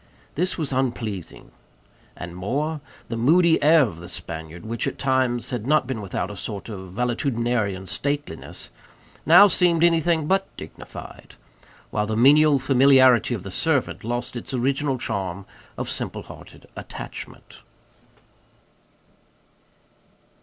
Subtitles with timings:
[0.33, 1.51] This was unpleasing.
[2.17, 6.31] And more; the moody air of the Spaniard, which at times had not been without
[6.31, 8.71] a sort of valetudinarian stateliness,
[9.27, 11.35] now seemed anything but dignified;
[11.91, 15.45] while the menial familiarity of the servant lost its original charm
[15.77, 17.61] of simple hearted attachment.